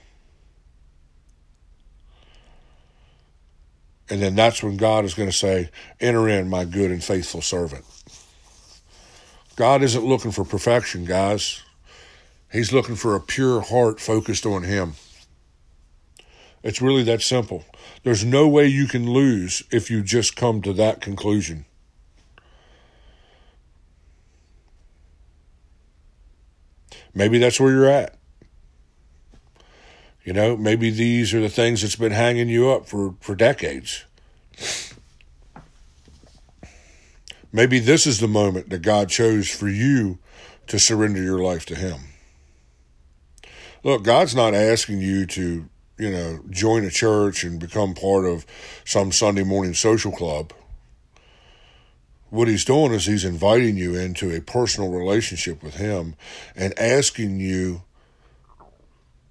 [4.09, 7.41] And then that's when God is going to say, Enter in, my good and faithful
[7.41, 7.85] servant.
[9.55, 11.61] God isn't looking for perfection, guys.
[12.51, 14.93] He's looking for a pure heart focused on Him.
[16.61, 17.63] It's really that simple.
[18.03, 21.65] There's no way you can lose if you just come to that conclusion.
[27.13, 28.15] Maybe that's where you're at.
[30.25, 34.05] You know, maybe these are the things that's been hanging you up for, for decades.
[37.53, 40.17] Maybe this is the moment that God chose for you
[40.65, 41.99] to surrender your life to Him.
[43.83, 48.47] Look, God's not asking you to, you know, join a church and become part of
[48.83, 50.53] some Sunday morning social club.
[52.31, 56.15] What He's doing is He's inviting you into a personal relationship with Him
[56.55, 57.83] and asking you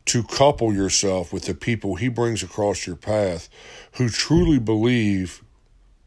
[0.06, 3.48] to couple yourself with the people He brings across your path
[3.94, 5.42] who truly believe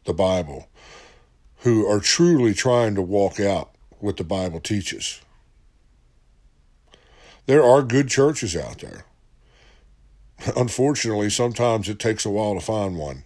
[0.04, 0.68] the Bible,
[1.58, 5.20] who are truly trying to walk out what the Bible teaches.
[7.46, 9.04] There are good churches out there.
[10.56, 13.24] Unfortunately, sometimes it takes a while to find one.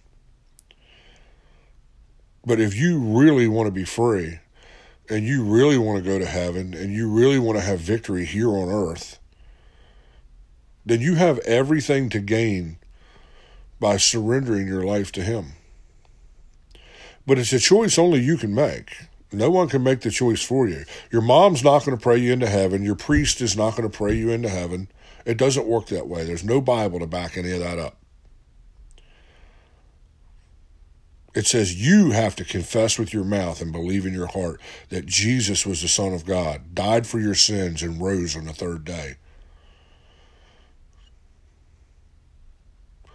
[2.45, 4.39] But if you really want to be free
[5.09, 8.25] and you really want to go to heaven and you really want to have victory
[8.25, 9.19] here on earth,
[10.85, 12.77] then you have everything to gain
[13.79, 15.53] by surrendering your life to Him.
[17.25, 18.95] But it's a choice only you can make.
[19.31, 20.85] No one can make the choice for you.
[21.11, 22.83] Your mom's not going to pray you into heaven.
[22.83, 24.89] Your priest is not going to pray you into heaven.
[25.25, 26.23] It doesn't work that way.
[26.23, 27.97] There's no Bible to back any of that up.
[31.33, 35.07] It says you have to confess with your mouth and believe in your heart that
[35.07, 38.85] Jesus was the Son of God, died for your sins, and rose on the third
[38.85, 39.15] day.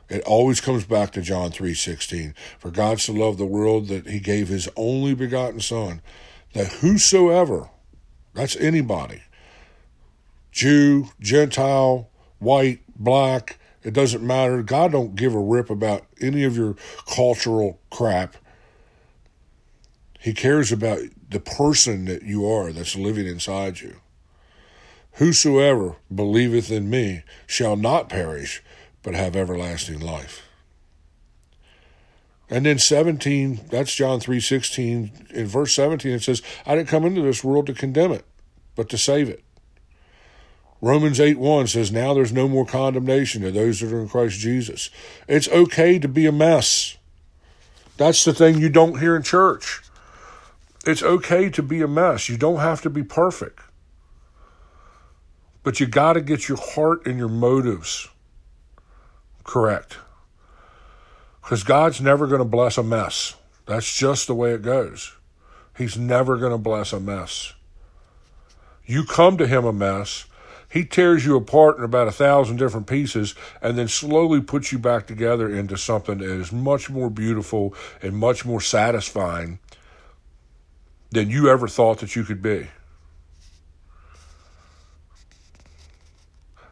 [0.09, 2.35] It always comes back to John 3:16.
[2.59, 6.01] For God so loved the world that he gave his only begotten son
[6.55, 7.71] that whosoever
[8.35, 9.23] that's anybody
[10.51, 12.09] Jew, Gentile,
[12.41, 14.63] white, black, it doesn't matter.
[14.63, 16.75] God don't give a rip about any of your
[17.07, 18.37] cultural crap.
[20.19, 20.99] He cares about
[21.31, 24.01] the person that you are that's living inside you.
[25.13, 28.63] Whosoever believeth in me shall not perish,
[29.09, 30.47] but have everlasting life.
[32.51, 35.31] And then 17, that's John 3:16.
[35.31, 38.27] In verse 17 it says, I didn't come into this world to condemn it,
[38.77, 39.43] but to save it.
[40.83, 44.41] Romans 8 1 says, Now there's no more condemnation to those that are in Christ
[44.41, 44.91] Jesus.
[45.27, 46.99] It's okay to be a mess.
[47.97, 49.81] That's the thing you don't hear in church.
[50.85, 52.29] It's okay to be a mess.
[52.29, 53.61] You don't have to be perfect.
[55.63, 58.11] But you got to get your heart and your motives
[59.49, 59.97] correct.
[61.43, 63.35] Because God's never going to bless a mess.
[63.67, 65.17] That's just the way it goes.
[65.77, 67.55] He's never going to bless a mess.
[68.85, 70.27] You come to Him a mess,
[70.71, 74.79] He tears you apart in about a thousand different pieces and then slowly puts you
[74.79, 79.59] back together into something that is much more beautiful and much more satisfying
[81.11, 82.69] than you ever thought that you could be.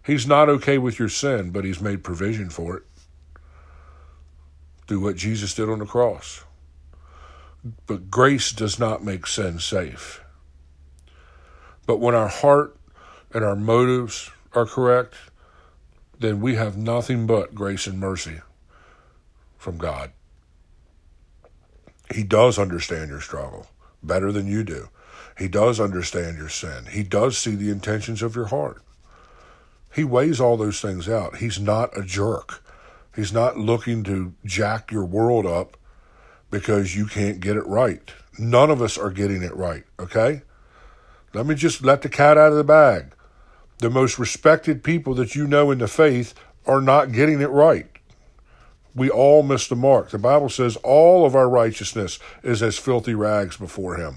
[0.06, 2.84] He's not okay with your sin, but He's made provision for it
[4.86, 6.44] through what Jesus did on the cross.
[7.86, 10.22] But grace does not make sin safe.
[11.86, 12.76] But when our heart
[13.34, 15.14] and our motives are correct,
[16.20, 18.40] then we have nothing but grace and mercy
[19.58, 20.12] from God.
[22.14, 23.66] He does understand your struggle
[24.04, 24.88] better than you do.
[25.36, 26.86] He does understand your sin.
[26.92, 28.82] He does see the intentions of your heart.
[29.96, 31.38] He weighs all those things out.
[31.38, 32.62] He's not a jerk.
[33.14, 35.78] He's not looking to jack your world up
[36.50, 38.12] because you can't get it right.
[38.38, 40.42] None of us are getting it right, okay?
[41.32, 43.14] Let me just let the cat out of the bag.
[43.78, 46.34] The most respected people that you know in the faith
[46.66, 47.88] are not getting it right.
[48.94, 50.10] We all miss the mark.
[50.10, 54.16] The Bible says all of our righteousness is as filthy rags before Him.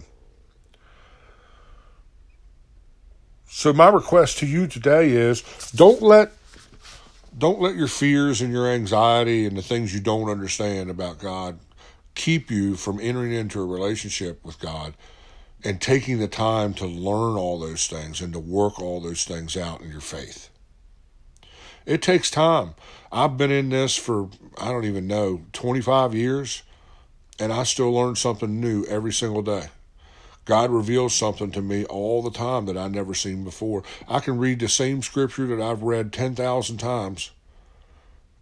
[3.52, 5.42] So my request to you today is
[5.76, 6.32] don't let
[7.36, 11.60] don't let your fears and your anxiety and the things you don't understand about God
[12.14, 14.94] keep you from entering into a relationship with God
[15.64, 19.58] and taking the time to learn all those things and to work all those things
[19.58, 20.50] out in your faith.
[21.86, 22.76] It takes time.
[23.12, 26.62] I've been in this for, I don't even know, 25 years,
[27.40, 29.70] and I still learn something new every single day.
[30.50, 33.84] God reveals something to me all the time that I never seen before.
[34.08, 37.30] I can read the same scripture that I've read 10,000 times.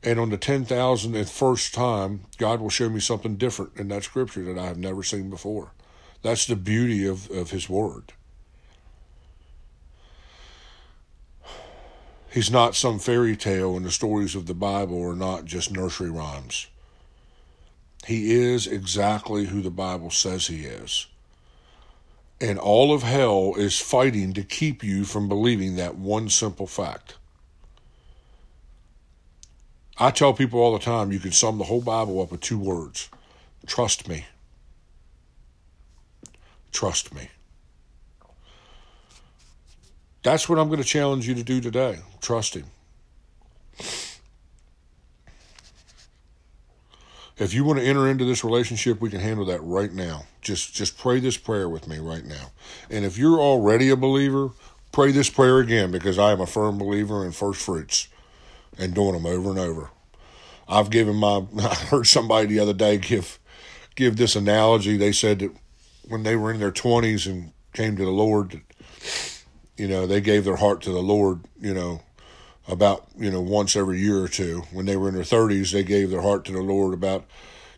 [0.02, 4.42] And on the 10,000th first time, God will show me something different in that scripture
[4.46, 5.74] that I have never seen before.
[6.22, 8.14] That's the beauty of, of His Word.
[12.32, 16.10] He's not some fairy tale, and the stories of the Bible are not just nursery
[16.10, 16.68] rhymes.
[18.06, 21.08] He is exactly who the Bible says he is.
[22.40, 27.16] And all of hell is fighting to keep you from believing that one simple fact.
[29.98, 32.60] I tell people all the time you can sum the whole Bible up with two
[32.60, 33.10] words
[33.66, 34.26] trust me.
[36.72, 37.30] Trust me.
[40.24, 42.00] That's what I'm going to challenge you to do today.
[42.22, 42.66] Trust Him.
[47.40, 50.24] If you want to enter into this relationship, we can handle that right now.
[50.42, 52.52] Just just pray this prayer with me right now.
[52.90, 54.52] And if you're already a believer,
[54.92, 58.08] pray this prayer again because I am a firm believer in first fruits
[58.78, 59.92] and doing them over and over.
[60.68, 63.40] I've given my I heard somebody the other day give
[63.96, 64.98] give this analogy.
[64.98, 65.52] They said that
[66.08, 68.62] when they were in their 20s and came to the Lord,
[69.76, 72.02] you know, they gave their heart to the Lord, you know,
[72.68, 74.64] about, you know, once every year or two.
[74.72, 77.26] When they were in their 30s, they gave their heart to the Lord about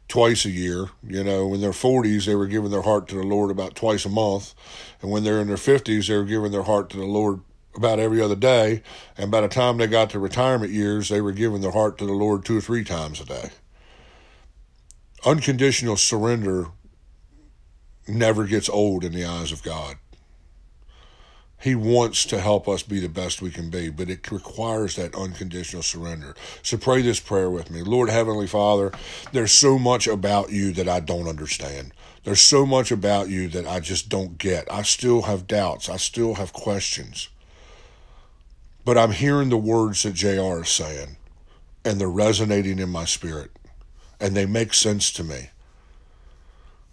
[0.07, 0.89] twice a year.
[1.07, 4.05] You know, in their 40s, they were giving their heart to the Lord about twice
[4.05, 4.53] a month.
[5.01, 7.41] And when they're in their 50s, they were giving their heart to the Lord
[7.75, 8.81] about every other day.
[9.17, 12.05] And by the time they got to retirement years, they were giving their heart to
[12.05, 13.51] the Lord two or three times a day.
[15.25, 16.67] Unconditional surrender
[18.07, 19.97] never gets old in the eyes of God.
[21.61, 25.13] He wants to help us be the best we can be, but it requires that
[25.13, 26.33] unconditional surrender.
[26.63, 27.81] So pray this prayer with me.
[27.81, 28.93] Lord Heavenly Father,
[29.33, 31.91] there's so much about you that I don't understand.
[32.23, 34.71] There's so much about you that I just don't get.
[34.71, 35.89] I still have doubts.
[35.89, 37.27] I still have questions.
[38.85, 41.17] But I'm hearing the words that JR is saying,
[41.83, 43.51] and they're resonating in my spirit,
[44.19, 45.49] and they make sense to me.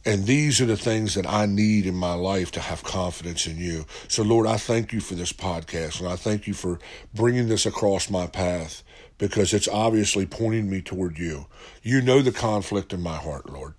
[0.07, 3.59] And these are the things that I need in my life to have confidence in
[3.59, 3.87] you.
[4.07, 6.79] So, Lord, I thank you for this podcast and I thank you for
[7.13, 8.85] bringing this across my path
[9.19, 11.47] because it's obviously pointing me toward you.
[11.83, 13.75] You know the conflict in my heart, Lord.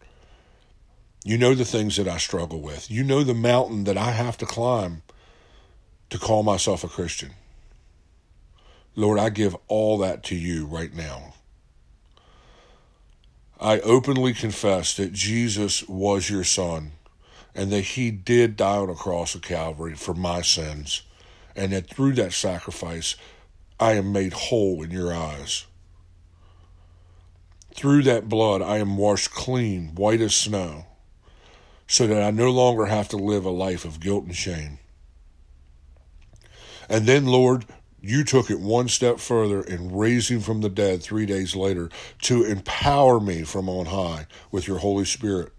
[1.23, 2.91] You know the things that I struggle with.
[2.91, 5.03] You know the mountain that I have to climb
[6.09, 7.31] to call myself a Christian.
[8.97, 11.35] Lord, I give all that to you right now.
[13.59, 16.91] I openly confess that Jesus was your son
[17.55, 21.01] and that he did die on a cross of Calvary for my sins,
[21.55, 23.15] and that through that sacrifice
[23.79, 25.65] I am made whole in your eyes.
[27.73, 30.85] Through that blood I am washed clean, white as snow,
[31.87, 34.77] so that I no longer have to live a life of guilt and shame.
[36.87, 37.65] And then, Lord,
[38.01, 41.89] you took it one step further in raising from the dead three days later
[42.21, 45.51] to empower me from on high with your Holy Spirit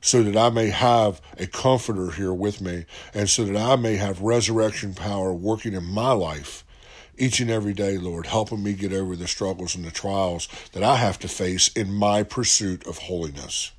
[0.00, 2.84] so that I may have a comforter here with me
[3.14, 6.64] and so that I may have resurrection power working in my life
[7.16, 10.82] each and every day, Lord, helping me get over the struggles and the trials that
[10.82, 13.70] I have to face in my pursuit of holiness.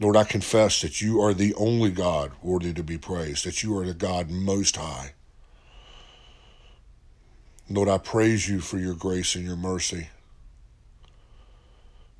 [0.00, 3.76] Lord, I confess that you are the only God worthy to be praised, that you
[3.78, 5.12] are the God most high.
[7.72, 10.08] Lord, I praise you for your grace and your mercy.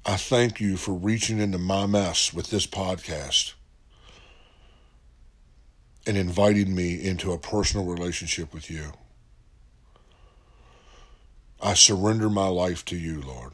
[0.07, 3.55] I thank you for reaching into my mess with this podcast
[6.07, 8.93] and inviting me into a personal relationship with you.
[11.61, 13.51] I surrender my life to you, Lord.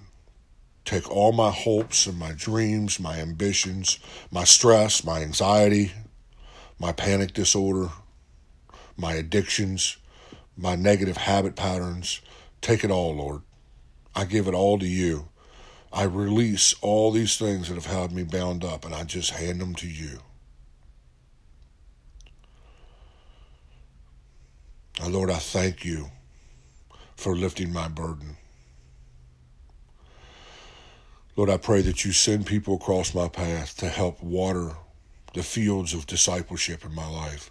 [0.85, 3.99] Take all my hopes and my dreams, my ambitions,
[4.31, 5.93] my stress, my anxiety,
[6.79, 7.89] my panic disorder,
[8.99, 9.97] my addictions,
[10.57, 12.21] my negative habit patterns.
[12.61, 13.43] Take it all, Lord.
[14.15, 15.29] I give it all to you.
[15.93, 19.61] I release all these things that have held me bound up, and I just hand
[19.61, 20.21] them to you.
[25.01, 26.11] Now, Lord, I thank you
[27.17, 28.37] for lifting my burden.
[31.37, 34.73] Lord, I pray that you send people across my path to help water
[35.35, 37.51] the fields of discipleship in my life.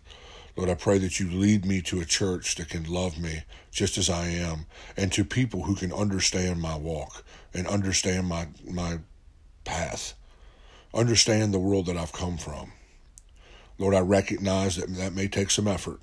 [0.56, 3.98] Lord, I pray that you lead me to a church that can love me just
[3.98, 9.00] as I am, and to people who can understand my walk and understand my my
[9.66, 10.14] path,
[10.94, 12.72] understand the world that I've come from.
[13.78, 16.00] Lord, I recognize that that may take some effort,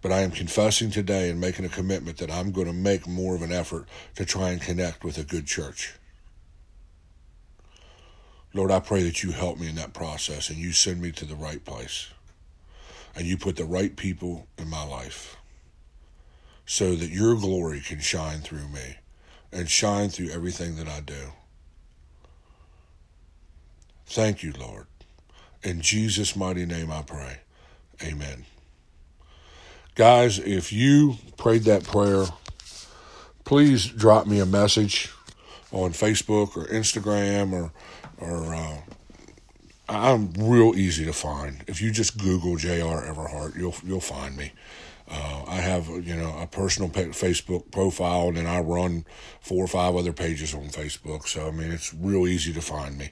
[0.00, 3.34] but I am confessing today and making a commitment that I'm going to make more
[3.34, 3.86] of an effort
[4.16, 5.92] to try and connect with a good church.
[8.54, 11.26] Lord, I pray that you help me in that process and you send me to
[11.26, 12.13] the right place
[13.16, 15.36] and you put the right people in my life
[16.66, 18.96] so that your glory can shine through me
[19.52, 21.32] and shine through everything that I do.
[24.06, 24.86] Thank you, Lord.
[25.62, 27.38] In Jesus' mighty name I pray.
[28.02, 28.44] Amen.
[29.94, 32.26] guys, if you prayed that prayer,
[33.44, 35.10] please drop me a message
[35.72, 37.72] on Facebook or Instagram or
[38.18, 38.76] or uh,
[39.88, 41.62] I'm real easy to find.
[41.66, 43.02] If you just Google J.R.
[43.02, 44.52] Everhart, you'll you'll find me.
[45.06, 49.04] Uh, I have you know a personal Facebook profile, and then I run
[49.40, 51.26] four or five other pages on Facebook.
[51.28, 53.10] So I mean, it's real easy to find me.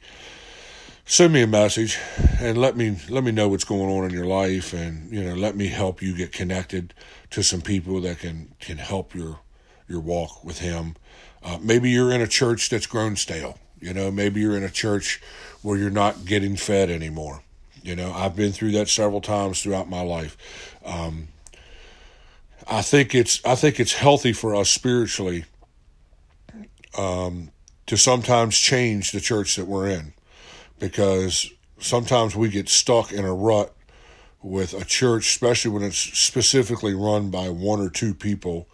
[1.05, 1.99] Send me a message
[2.41, 5.35] and let me let me know what's going on in your life, and you know
[5.35, 6.95] let me help you get connected
[7.31, 9.41] to some people that can can help your
[9.89, 10.97] your walk with Him.
[11.43, 13.59] Uh, maybe you're in a church that's grown stale.
[13.83, 15.21] You know, maybe you're in a church
[15.61, 17.43] where you're not getting fed anymore.
[17.83, 20.37] You know, I've been through that several times throughout my life.
[20.85, 21.29] Um,
[22.69, 25.47] I think it's I think it's healthy for us spiritually
[26.97, 27.51] um,
[27.87, 30.13] to sometimes change the church that we're in
[30.79, 33.75] because sometimes we get stuck in a rut
[34.43, 38.69] with a church, especially when it's specifically run by one or two people.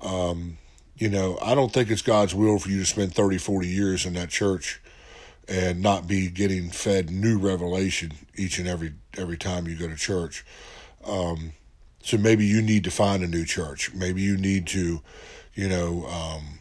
[0.00, 0.58] Um,
[0.96, 4.06] you know, I don't think it's God's will for you to spend 30, 40 years
[4.06, 4.80] in that church
[5.48, 9.96] and not be getting fed new revelation each and every every time you go to
[9.96, 10.44] church.
[11.04, 11.52] Um,
[12.02, 13.92] so maybe you need to find a new church.
[13.94, 15.00] Maybe you need to,
[15.54, 16.58] you know, um,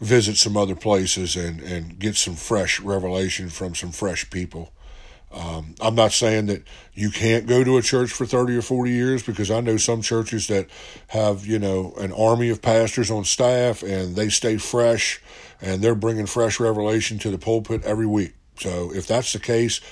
[0.00, 4.72] visit some other places and, and get some fresh revelation from some fresh people.
[5.36, 6.62] Um, I'm not saying that
[6.94, 10.00] you can't go to a church for 30 or 40 years because I know some
[10.00, 10.68] churches that
[11.08, 15.20] have, you know, an army of pastors on staff and they stay fresh
[15.60, 18.32] and they're bringing fresh revelation to the pulpit every week.
[18.58, 19.82] So if that's the case,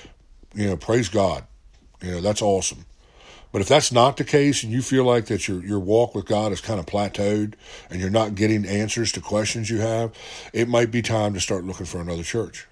[0.55, 1.43] you know, praise God.
[2.01, 2.85] You know, that's awesome.
[3.51, 6.25] But if that's not the case and you feel like that your your walk with
[6.25, 7.53] God is kind of plateaued
[7.89, 10.11] and you're not getting answers to questions you have,
[10.53, 12.67] it might be time to start looking for another church.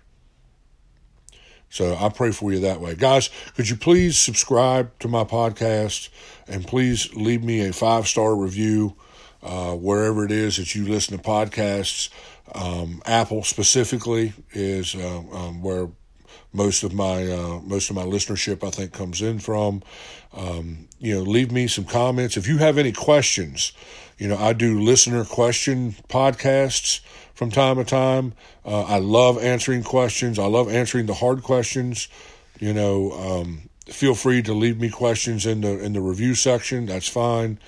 [1.73, 2.93] So I pray for you that way.
[2.93, 6.09] Guys, could you please subscribe to my podcast
[6.47, 8.95] and please leave me a five star review
[9.41, 12.09] uh, wherever it is that you listen to podcasts.
[12.53, 15.89] Um, Apple specifically is uh, um, where
[16.53, 19.81] most of my uh, most of my listenership I think comes in from.
[20.31, 23.73] Um, you know, leave me some comments if you have any questions.
[24.19, 26.99] You know, I do listener question podcasts
[27.33, 28.33] from time to time.
[28.65, 30.39] Uh, I love answering questions.
[30.39, 32.07] I love answering the hard questions.
[32.59, 36.85] You know, um, feel free to leave me questions in the in the review section.
[36.85, 37.59] That's fine.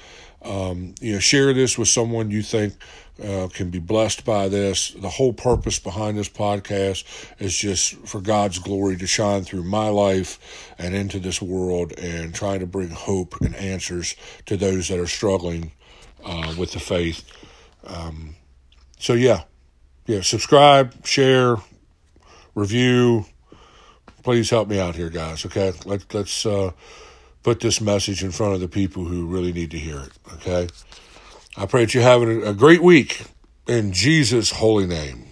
[0.42, 2.76] Um, you know, share this with someone you think
[3.24, 4.92] uh, can be blessed by this.
[4.92, 7.04] The whole purpose behind this podcast
[7.40, 12.34] is just for God's glory to shine through my life and into this world and
[12.34, 15.72] trying to bring hope and answers to those that are struggling
[16.24, 17.24] uh, with the faith.
[17.86, 18.36] Um,
[19.00, 19.44] so, yeah,
[20.06, 21.58] yeah, subscribe, share,
[22.54, 23.26] review.
[24.24, 25.46] Please help me out here, guys.
[25.46, 26.72] Okay, Let, let's uh,
[27.44, 30.12] put this message in front of the people who really need to hear it.
[30.34, 30.68] Okay.
[31.58, 33.24] I pray that you're having a great week
[33.68, 35.25] in Jesus' holy name.